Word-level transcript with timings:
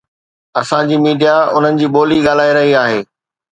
اسان 0.61 0.87
جي 0.91 0.97
ميڊيا 1.03 1.35
انهن 1.59 1.79
جي 1.83 1.93
ٻولي 1.99 2.19
ڳالهائي 2.27 2.57
رهي 2.61 2.75
آهي. 2.83 2.99